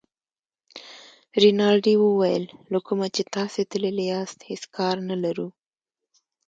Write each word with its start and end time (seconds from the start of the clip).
رینالډي 1.41 1.95
وویل 1.99 2.43
له 2.71 2.79
کومه 2.87 3.07
چې 3.15 3.21
تاسي 3.35 3.61
تللي 3.71 4.05
یاست 4.13 4.39
هېڅ 4.49 4.63
کار 4.77 4.95
نه 5.09 5.15
لرو. 5.23 5.47